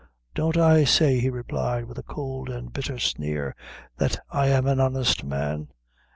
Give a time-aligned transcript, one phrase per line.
[0.33, 3.55] "Don't I say," he replied, with a cold and bitter sneer,
[3.97, 5.67] "that I am an honest man."